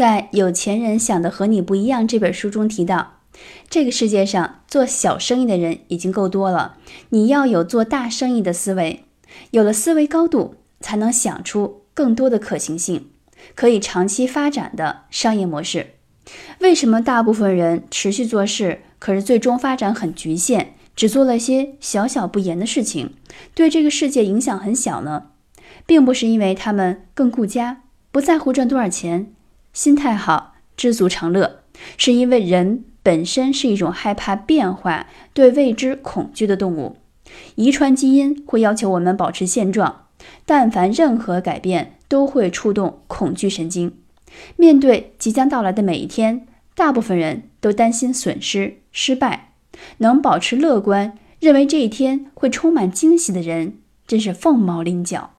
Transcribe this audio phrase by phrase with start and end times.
[0.00, 3.18] 在《有钱人想的和你不一样》这本书中提到，
[3.68, 6.78] 这个世界上做小生意的人已经够多了，
[7.10, 9.04] 你要有做大生意的思维，
[9.50, 13.10] 有了思维高度，才能想出更多的可行性，
[13.54, 15.88] 可以长期发展的商业模式。
[16.60, 23.16] 为什么大部分人持续做事，可是最终发展很局限，只做了些小小不言的事情，
[23.54, 25.24] 对这个世界影响很小呢？
[25.84, 29.34] 并不是因为他们更顾家，不在乎赚多少钱。
[29.72, 31.60] 心态好，知足常乐，
[31.96, 36.96] 是因为人本身是一种害怕变化、对未知恐惧的动物。
[37.54, 40.06] 遗传基因会要求我们保持现状，
[40.44, 43.96] 但凡任何改变都会触动恐惧神经。
[44.56, 49.52] 面对即将到来的每一天，大部分人都担心损失、失败。
[49.98, 53.78] 能保持乐观，认为这一天会充满惊喜的人，
[54.08, 55.28] 真是凤毛麟角。